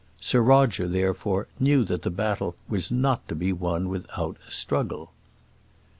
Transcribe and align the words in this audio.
Sir 0.19 0.41
Roger, 0.41 0.87
therefore, 0.87 1.45
knew 1.59 1.83
that 1.85 2.01
the 2.01 2.09
battle 2.09 2.55
was 2.67 2.89
not 2.89 3.27
to 3.27 3.35
be 3.35 3.53
won 3.53 3.87
without 3.87 4.37
a 4.47 4.49
struggle. 4.49 5.11